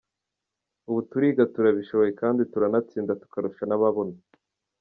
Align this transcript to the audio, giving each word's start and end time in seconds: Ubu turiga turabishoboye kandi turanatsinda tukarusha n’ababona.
Ubu 0.89 0.99
turiga 1.09 1.43
turabishoboye 1.53 2.11
kandi 2.21 2.41
turanatsinda 2.51 3.19
tukarusha 3.21 3.63
n’ababona. 3.67 4.15